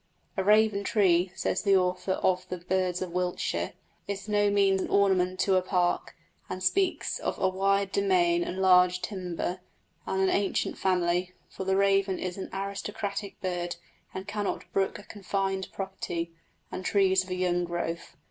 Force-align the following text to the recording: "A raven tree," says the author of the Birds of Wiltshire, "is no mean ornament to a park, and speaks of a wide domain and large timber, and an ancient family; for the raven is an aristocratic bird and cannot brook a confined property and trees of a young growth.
"A 0.35 0.43
raven 0.43 0.83
tree," 0.83 1.31
says 1.35 1.61
the 1.61 1.77
author 1.77 2.13
of 2.13 2.49
the 2.49 2.57
Birds 2.57 3.03
of 3.03 3.11
Wiltshire, 3.11 3.73
"is 4.07 4.27
no 4.27 4.49
mean 4.49 4.87
ornament 4.87 5.39
to 5.41 5.57
a 5.57 5.61
park, 5.61 6.15
and 6.49 6.63
speaks 6.63 7.19
of 7.19 7.37
a 7.37 7.47
wide 7.47 7.91
domain 7.91 8.43
and 8.43 8.59
large 8.59 9.03
timber, 9.03 9.59
and 10.07 10.19
an 10.19 10.29
ancient 10.31 10.75
family; 10.79 11.35
for 11.49 11.65
the 11.65 11.77
raven 11.77 12.17
is 12.17 12.35
an 12.39 12.49
aristocratic 12.51 13.39
bird 13.41 13.75
and 14.11 14.27
cannot 14.27 14.63
brook 14.73 14.97
a 14.97 15.03
confined 15.03 15.67
property 15.71 16.31
and 16.71 16.83
trees 16.83 17.23
of 17.23 17.29
a 17.29 17.35
young 17.35 17.63
growth. 17.63 18.15